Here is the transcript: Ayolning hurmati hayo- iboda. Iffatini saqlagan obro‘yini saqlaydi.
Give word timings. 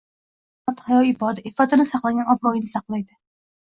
Ayolning 0.01 0.63
hurmati 0.69 0.87
hayo- 0.93 1.09
iboda. 1.11 1.45
Iffatini 1.51 1.87
saqlagan 1.93 2.33
obro‘yini 2.35 2.73
saqlaydi. 2.77 3.19